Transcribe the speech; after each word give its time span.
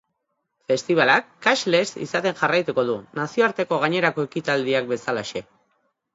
Festibalak 0.71 1.27
cashless 1.47 1.91
izaten 2.05 2.39
jarraituko 2.39 2.87
du, 2.89 2.97
nazioarteko 3.21 3.81
gainerako 3.85 4.27
ekitaldiak 4.31 4.91
bezalaxe. 4.97 5.47